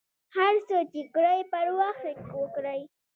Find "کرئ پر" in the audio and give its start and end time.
1.13-1.67